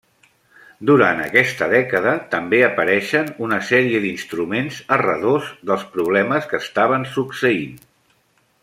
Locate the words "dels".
5.71-5.87